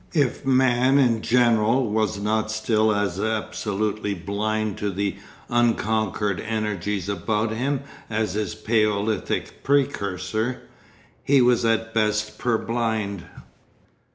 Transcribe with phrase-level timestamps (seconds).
[0.15, 7.51] If man in general was not still as absolutely blind to the unconquered energies about
[7.51, 10.63] him as his paleolithic precursor,
[11.23, 13.25] he was at best purblind.